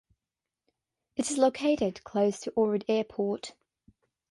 [1.15, 3.53] It is located close to Ohrid Airport.